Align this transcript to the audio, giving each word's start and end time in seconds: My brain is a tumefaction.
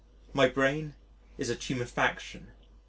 My 0.33 0.47
brain 0.47 0.95
is 1.37 1.51
a 1.51 1.55
tumefaction. 1.55 2.47